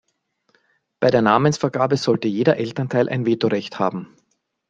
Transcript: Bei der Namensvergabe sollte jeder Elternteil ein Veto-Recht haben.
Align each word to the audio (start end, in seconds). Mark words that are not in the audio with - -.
Bei 0.99 1.11
der 1.11 1.21
Namensvergabe 1.21 1.95
sollte 1.95 2.27
jeder 2.27 2.57
Elternteil 2.57 3.07
ein 3.07 3.27
Veto-Recht 3.27 3.77
haben. 3.77 4.15